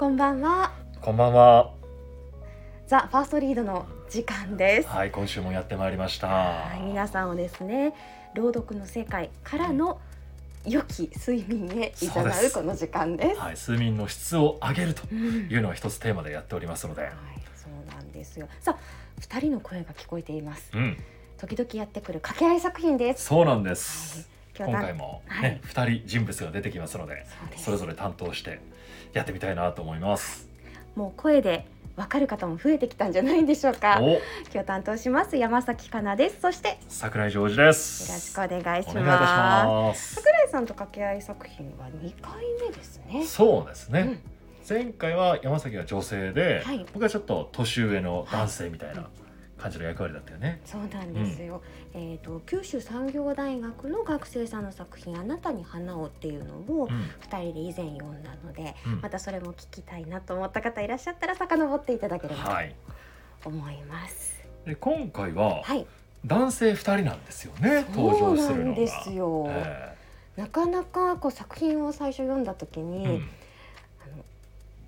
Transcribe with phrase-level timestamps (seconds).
[0.00, 0.72] こんばんは。
[1.02, 1.74] こんばんは。
[2.86, 4.88] ザ・ファーストリードの時間です。
[4.88, 6.26] はい、今週もやってまいりました。
[6.26, 7.92] はい、皆さんをですね、
[8.34, 10.00] 朗読の世界からの
[10.64, 13.38] 良き睡眠へ誘そうですうこの時間です。
[13.38, 15.18] はい、睡眠の質を上げるとうん
[15.50, 17.02] いうのが一つテーマでやっておりますので。
[17.02, 17.12] はい、
[17.54, 18.48] そうなんですよ。
[18.62, 18.82] さあ、
[19.20, 20.70] 二人の声が聞こえています。
[20.72, 20.96] うん、
[21.36, 23.26] 時々やってくる掛け合い作品です。
[23.26, 27.26] そうなんではいす。、今回もはいね、二、人人物が出てきますので、
[27.58, 28.60] それぞれ担当して
[29.12, 30.48] やってみたいなと思います。
[30.96, 33.98] もう声でわかる方も増えてきたんじゃないでしょうか。
[34.00, 34.20] お、
[34.52, 36.40] 今日担当します山崎かなです。
[36.40, 38.12] そしてよ桜井ジョージです。
[38.12, 40.14] ろしくお願いします。
[40.16, 42.32] 桜井さんと掛け合い作品は二回
[42.66, 43.24] 目ですね。
[43.26, 44.00] そうですね。
[44.00, 49.08] うん前回は山崎が女性で、はい僕はちょっと年上の男性みたいな
[49.60, 50.60] 感じの役割だったよね。
[50.64, 51.62] そうなんですよ。
[51.94, 62.74] えっ、と九州産業大学の学生さんの作品あなたに花をっていうのをうん、二人で以前読んだので、うんまたそれも聞きたいなと思った方いらっしゃったら遡っていただければはい。
[63.42, 64.40] と思います。
[64.66, 65.86] で今回ははい。
[66.26, 67.84] 男性二人なんですよね。
[67.94, 68.46] 登場するのが。
[68.46, 69.46] そうなんですよ。
[69.48, 69.96] え
[70.36, 73.28] なかなかこう作品を最初読んだ時に、えうん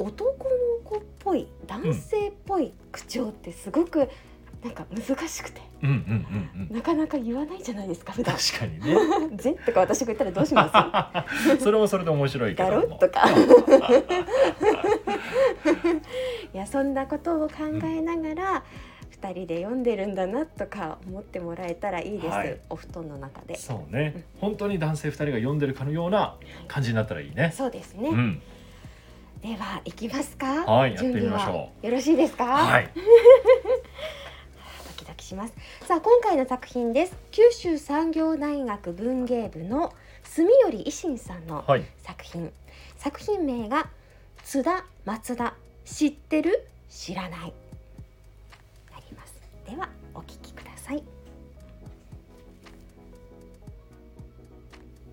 [0.00, 0.50] 男の
[0.82, 4.08] 子っぽい男性っぽい口調ってすごく
[4.62, 6.76] なんか難しくてうんうんうんうん。
[6.76, 8.36] なかなか言わないじゃないですか普段。
[8.36, 8.94] 確かにね。
[9.38, 11.56] ぜとか私が言ったらどうします？
[11.64, 12.82] それもそれで面白いけだども。
[12.82, 13.24] ろとか
[16.52, 18.64] いやそんなことを考えながら、
[19.10, 24.24] 二人で読んでるんだなとか思ってもらえたらいいです、はいお布団の中でそうね。
[24.40, 26.36] 本当に男性二人が読んでるかのような
[26.68, 27.52] 感じになったらいいね。
[27.54, 28.42] そうですね、うん。
[29.42, 30.64] では行きますか？
[30.70, 32.44] はいやってみましょうよろしいですか？
[32.46, 32.88] はい。
[35.20, 35.54] ドキドキします。
[35.86, 37.16] さあ今回の作品です。
[37.30, 39.92] 九州産業大学文芸部の
[40.24, 41.84] 住頼維新さんのはい。
[42.02, 42.50] 作品。
[42.96, 43.88] 作品名が
[44.42, 45.54] 津田松田
[45.84, 47.40] 知ってる知らない。
[47.40, 47.46] な
[48.98, 49.34] ります。
[49.68, 51.04] ではお聞きください。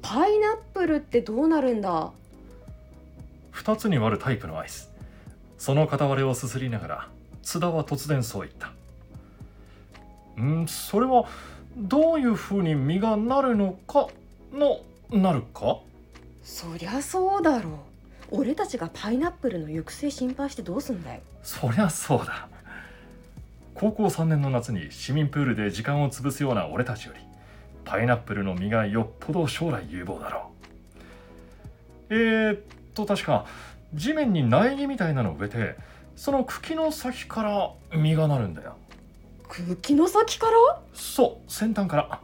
[0.01, 2.11] パイナップルってどうなるんだ？
[3.51, 4.89] 二つに割るタイプのアイス。
[5.57, 7.09] その片割れをすすりながら、
[7.41, 8.71] 津田は突然そう言った。
[10.37, 11.25] うん、それは
[11.75, 14.07] どういうふうに実がなるのか
[14.53, 14.79] の
[15.11, 15.77] なるか？
[16.43, 17.73] そりゃそうだろう。
[18.29, 21.21] 俺たちがパイナップルの行く末心配してどうすんだよ。
[21.43, 22.47] そりゃそうだ。
[23.73, 27.19] 高校3年の夏に市民プールで時間を潰すような俺たちより
[27.85, 30.51] パイナップルの実がよっぽど将来有望だろ
[32.09, 32.15] う。
[32.15, 32.59] えー、っ
[32.93, 33.45] と確か
[33.93, 35.75] 地面に苗木みたいなのを植えて
[36.15, 38.75] その茎の先から実がなるんだよ
[39.49, 40.81] 茎の先から？
[40.93, 42.19] そう先端から。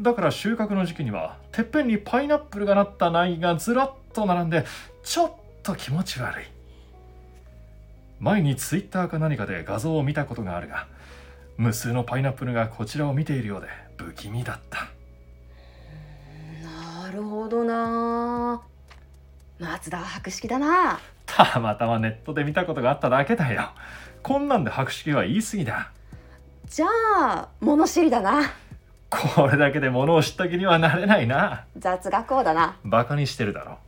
[0.00, 4.64] だから収穫の時期にはてっぺんにパイナップルがなった苗木がずらっと並んで
[5.04, 5.32] ちょっ
[5.62, 6.44] と気持ち悪い。
[8.18, 10.86] 前にツイッターか何かで画像を見たことがあるが
[11.56, 14.88] 無数のパイナップルがこちらを見ているようで不気味だった。
[17.06, 18.62] なるほどな。
[19.60, 20.98] 松田は博識だな。
[21.26, 23.70] たまたまネットで見たことがあっただけだよ。
[24.22, 25.92] こんなんで博識は言い過ぎだ
[26.66, 28.52] じゃあ物知りだな。
[29.10, 31.66] これだけで物を知った気にはなれないな。
[31.78, 32.76] 雑学校だな。
[32.84, 33.78] バカにしてるだろ。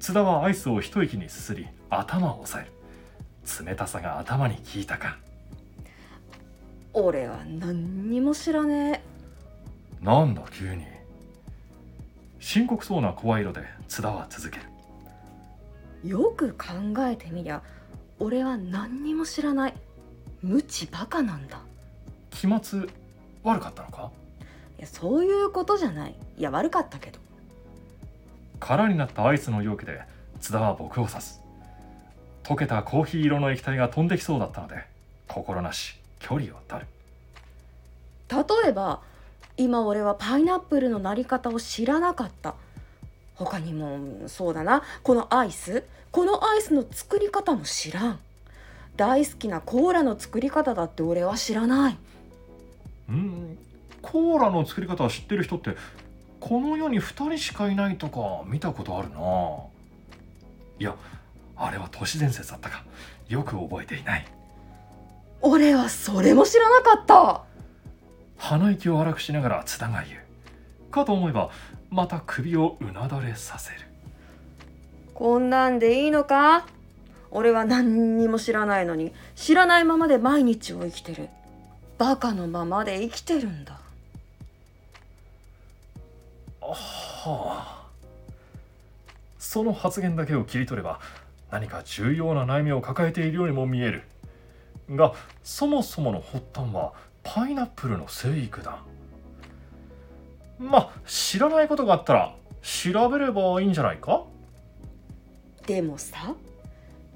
[0.00, 3.66] 津田はアイスを一息にすすり頭を押さえる。
[3.66, 5.16] 冷たさが頭に効いたか。
[6.92, 9.02] 俺は何にも知らね
[10.02, 10.84] なんだ急に。
[12.40, 14.64] 深刻そうな声色で津田は続ける。
[16.04, 16.66] えよく考
[17.06, 17.62] えてみりゃ
[18.18, 19.74] 俺は何にも知らない
[20.42, 21.60] 無知バカなんだ。
[22.30, 22.86] 期末
[23.42, 24.10] 悪かったのか？
[24.78, 26.14] いやそういうことじゃない。
[26.38, 27.18] いや悪かったけど。
[28.58, 30.00] 空になったアイスの容器で
[30.40, 31.40] 津田は僕を指す。
[32.42, 34.84] 溶けたコーヒー色の液体が飛んできそうだったので
[35.28, 36.86] 心なし距離を取る。
[38.30, 39.00] 例えば
[39.56, 42.54] 今俺はパイナップルのなり方を知らなかった。
[43.34, 44.82] 他にもそうだな。
[45.02, 45.84] このアイス？
[46.10, 48.18] このアイスの作り方も知らん
[49.00, 51.96] 大好きなコーラの作り方だって俺は知らない。
[53.08, 53.58] うん。
[54.02, 55.74] コーラの作り方を知ってる人って
[56.38, 59.16] この世に2人しかいないとか見たことあるな。
[60.78, 60.94] いや
[61.56, 62.84] あれは都市伝説だったか。
[63.30, 64.26] よく覚えていない。
[65.40, 67.44] 俺はそれも知らなかった。
[68.36, 70.90] 鼻息を荒くしながら津田が言う。
[70.90, 71.48] かと思えば
[71.88, 73.80] また首をうなだれさせる。
[75.14, 76.66] こんなんでいいのか？
[77.30, 81.28] 俺は何にも知らないのに知らないままで毎日を生きてる。
[81.98, 83.78] バカのままで生きてるんだ。
[86.60, 86.76] は。
[87.26, 87.86] あ
[89.38, 91.00] その発言だけを切り取れば
[91.50, 94.02] 何か重要な悩みを抱えているようにも見える。
[94.90, 95.12] が
[95.44, 96.92] そもそもの発端は
[97.22, 98.78] パイナップルの生育だ。
[100.58, 104.24] まあ知らないことがあったら調べればいいんじゃないか？
[105.66, 106.34] でもさ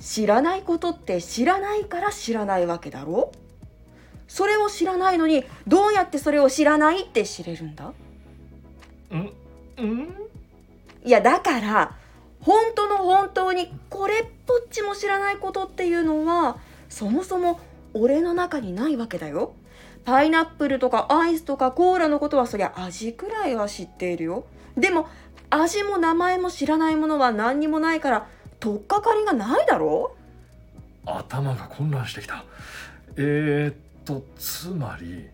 [0.04, 3.32] 知らないことって知らないから知らないわけだろ？
[4.28, 7.86] それを知らないのにどうやってそれを知らないって知れるんだ？
[7.86, 9.16] ん？
[9.82, 10.14] ん？
[11.04, 11.96] いやだから
[12.40, 16.58] 本当の本当にこれっぽっちも知らないことっていうのは
[16.90, 17.58] そもそも
[17.94, 19.54] 俺の中にないわけだよ。
[20.04, 24.44] パイナップルとかアイスとかコーラのことはそりゃ味くらいは知っているよ。
[24.76, 25.08] でも
[25.48, 28.26] 味も名前も知らないものは何にもないから
[28.64, 30.16] 取っかかりがないだろ？
[31.04, 32.46] 頭が混乱してきた。
[33.14, 33.76] えー、っ
[34.06, 35.26] とつまり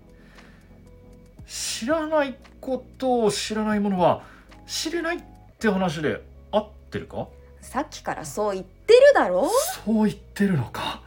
[1.46, 4.24] 知らないことを知らないものは
[4.66, 5.22] 知れないっ
[5.60, 7.28] て話で合ってるか？
[7.60, 9.48] さっきからそう言ってるだろ？
[9.84, 11.00] そう言ってるのか？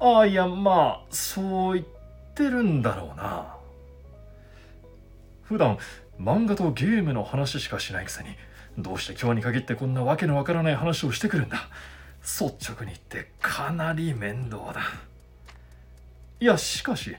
[0.00, 1.86] ああいやまあそう言っ
[2.34, 3.54] てるんだろうな。
[5.42, 5.76] 普段
[6.18, 8.30] 漫画とゲームの話しかしないくせに
[8.78, 11.68] どうして今日に限ってこんなわけのわからない話をしてくるんだ。
[12.22, 14.80] 率直に言ってかなり面倒だ。
[16.40, 17.14] いやしかし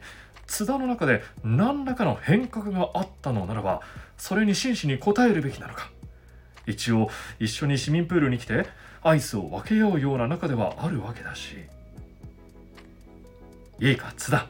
[0.47, 3.81] 津田の中で何らかの変革があったのならば
[4.17, 5.89] それに真摯に応えるべきなのか。
[6.67, 7.09] 一応
[7.39, 8.65] 一緒に市民プールに来て
[9.03, 11.57] アイスを分けようような仲ではあるわけだし。
[13.79, 14.47] いいか津田。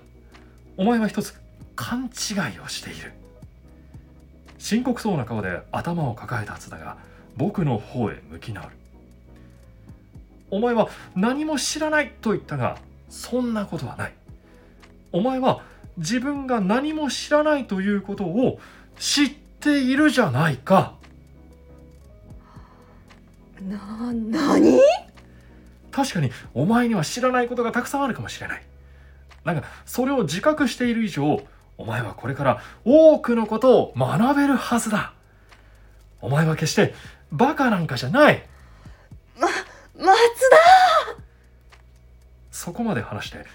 [0.78, 1.40] お前は一つ
[1.76, 3.12] 勘違いをしている。
[4.66, 6.98] 深刻そうな顔で頭を抱えた津田が
[7.38, 8.76] 僕の方へ向き直る。
[10.50, 14.14] お前は何も知らないと言ったがそんなことはない。
[15.12, 15.62] お前は
[15.98, 18.60] 自分が何も知らないということを
[18.98, 19.30] 知っ
[19.60, 20.96] ているじゃないか。
[23.62, 24.80] な、なに
[25.92, 28.64] 確かにお前には知らないことがたくさんあるかもしれない。
[29.44, 31.44] なんかそれを自覚している以上
[31.78, 35.14] お前はこれから多くのことを学べるはずだ。
[36.22, 36.94] お前は決して
[37.32, 38.48] バカなんかじゃない。
[39.40, 39.56] ま、松
[39.98, 40.58] 田！
[42.52, 43.46] そこまで話して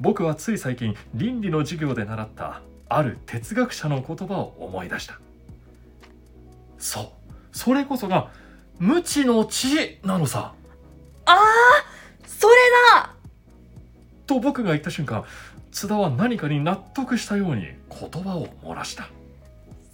[0.00, 5.20] 僕はつい最近倫理の授業で習ったある哲学者の言葉を思い出した。
[6.78, 7.08] そう。
[7.52, 8.30] それこそが
[8.78, 10.52] 無知の知なのさ。
[11.26, 11.36] ああ
[12.26, 12.54] それ
[12.94, 13.14] だ！
[14.26, 15.24] と僕が言った瞬間
[15.78, 19.08] 津田は何かに納得したように言葉を漏らした。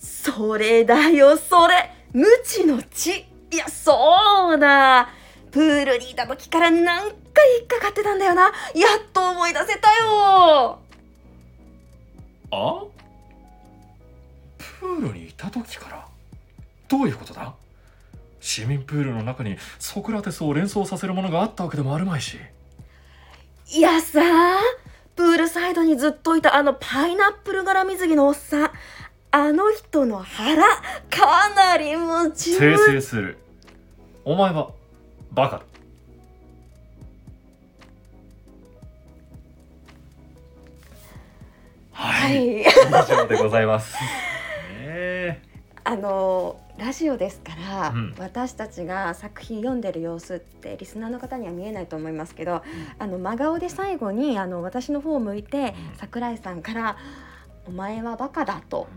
[0.01, 1.91] それだよそれ。
[2.15, 3.11] 無知の知。
[3.11, 5.11] いやそうだ。
[5.51, 8.45] プールにいた時から何回引っかかってたんだよな。
[8.45, 8.53] やっ
[9.13, 10.79] と思い出せたよ。
[12.51, 12.85] あ？
[14.57, 16.09] プールにいた時から？
[16.89, 17.53] どういうことだ？
[18.41, 22.39] 市民プールの中にソクラテスを連想させるものがあったわけでもあるまいし。
[23.71, 24.23] いやさ
[25.17, 28.71] プールサイドにずっといたあのパイナップル柄水着のおっさん。
[29.31, 30.65] あの人の腹
[31.11, 33.37] かなり夢中訂正する。
[34.25, 34.71] お前は
[35.33, 35.63] バカだ。
[41.93, 42.61] ははい、い。
[42.61, 42.65] 以
[43.09, 43.95] 上でございます。
[43.95, 43.99] ね
[44.81, 45.43] え。
[45.83, 52.63] あのラジオですから、うん私たちが作品読んでる様子ってリスナーの方には見えないと思いますけど、
[52.99, 55.63] あの真顔で最後にあの私の方を向いて、う
[55.95, 56.97] ん桜井さんから
[57.67, 58.89] 「お前はバカだ」と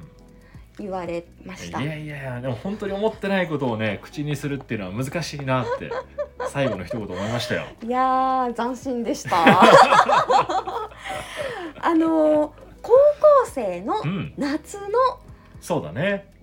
[0.80, 1.82] 言われました。
[1.82, 5.92] いやいやいやでも本当に思ってないことをね口にするっていうのは難しいなって
[6.50, 7.66] 最後の一言思いましたよ。
[7.84, 9.38] いやー斬新でした。
[11.80, 12.98] あの高校
[13.46, 14.88] 生のうん夏の
[15.62, 16.37] そうだね。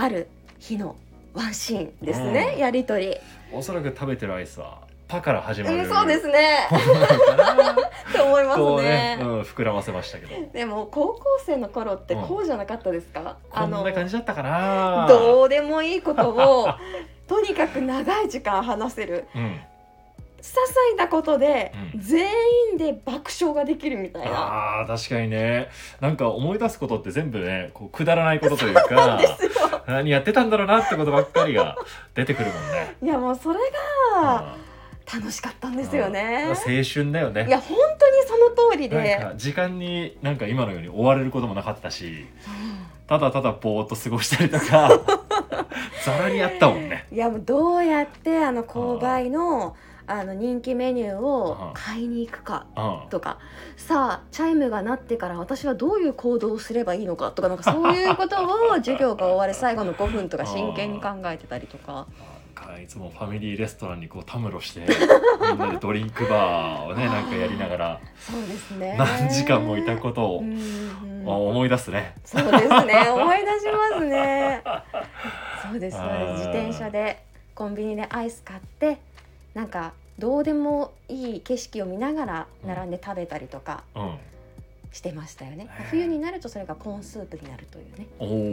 [0.00, 0.28] ある
[0.58, 0.96] 日の
[1.34, 3.14] ワンシーンですね、うんやりとり。
[3.52, 4.78] おそらく食べてるアイスは
[5.08, 5.76] パから始まる。
[5.76, 6.68] うん、そうですね。
[6.70, 7.76] ものなのかなっ
[8.10, 10.52] て思いますねね、うん、膨らませましたけど。
[10.52, 15.06] でも高校生の頃ってこうじゃなかったですか、こんな感じだったかな。
[15.06, 16.68] どうでもいいことを
[17.28, 19.60] とにかく長い時間話せるうん。
[20.40, 22.30] 些細なことでうん全
[22.72, 25.68] 員で爆笑ができるみたいな、ああ確かにね
[26.00, 29.50] なんか思い出すことって全部ねこうくだらないことというかですよ
[29.90, 31.76] 何やってたんだろうなってことばっかりが
[32.14, 32.96] 出てくるもんね。
[33.02, 33.58] いやもうそれ
[34.14, 34.54] が
[35.12, 37.46] 楽しかったんですよねうん青春だよね。
[37.46, 42.26] いや本当にその通りで時間になんか今のように追われることもなかったし
[43.08, 44.88] ただただぼーっと過ごしたりとか
[46.04, 47.06] ざらにあったもんね。
[47.10, 49.76] いやもうどうやってあの購買の
[50.10, 53.08] あの人気メニューを買いに行くかうん。
[53.10, 53.38] とか。
[53.76, 62.06] さあチャイムが鳴ってから私はどういう行動をすればいいのかとかなんかそういうことを授業が終わる最後の5分とか真剣に考えてたりとか。
[62.60, 64.80] かいつもファミリーレストランにこうたむろして
[65.50, 68.96] みんなでドリンクバーをねなんかやりながらそうですね。
[68.98, 70.38] 何時間もいたことを
[71.24, 72.14] 思い出すね。
[72.24, 73.08] そうですね。
[73.10, 74.62] 思い出しますね。
[75.62, 76.48] そうですそうです。
[76.48, 77.22] 自転車で
[77.54, 78.98] コンビニでアイス買って
[79.54, 83.82] なんかどうでもいい景色を見ながら並んで食べたりとか。
[83.96, 84.18] うん、
[84.92, 88.46] してましたよね、へー冬になるとそれがコーンスープになるというね、おお、うんう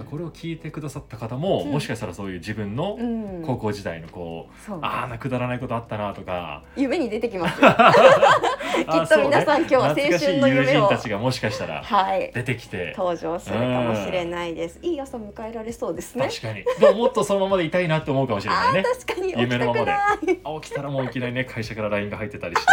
[0.00, 1.72] んこれを聞いてくださった方も、うん。
[1.72, 2.98] もしかしたらそういう自分の
[3.44, 4.78] 高校時代のこう、そう。
[4.82, 6.64] ああなくだらないことあったなとか。
[6.76, 7.68] 夢に出てきますよ。
[8.90, 10.88] きっと皆さん今日は青春の夢を。
[10.88, 12.32] たちがもしかしたらはい。
[12.34, 12.94] 出てきて。
[12.96, 14.78] 登場するかもしれないです。
[14.82, 16.26] いい朝迎えられそうですね。
[16.28, 16.64] 確かに。
[16.80, 18.82] でももっとそのままでいたいなって思うかもしれないね。
[18.82, 19.84] 確かに夢のまま
[20.24, 22.72] で 起きたらもういきなりね会社から LINE が入ってたりして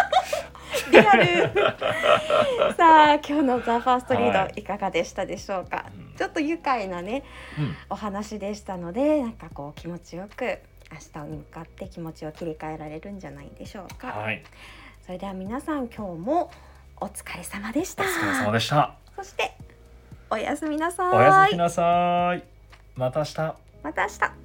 [0.92, 1.54] リアル。
[2.76, 4.60] さあ今日の「ザ・ファーストリード、はい。
[4.60, 6.16] い、かがでしたでしょうか、うん。
[6.16, 7.24] ちょっと愉快なね
[7.58, 7.76] うん。
[7.90, 10.60] お話でしたのでなんかこう気持ちよく
[10.92, 14.44] 明日に向かって気持ちを切り替えられるんじゃないでしょうか、はい。
[15.06, 16.52] それでは皆さん今日も
[17.00, 18.04] お疲れ様でした。
[18.04, 18.94] お疲れ様でした。
[19.16, 19.54] そして
[20.30, 21.18] おやすみなさい。
[21.18, 22.44] おやすみなさい。
[22.96, 23.56] また明日。
[23.84, 24.39] また明日